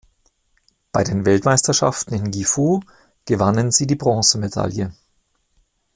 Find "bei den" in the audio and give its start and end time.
0.91-1.27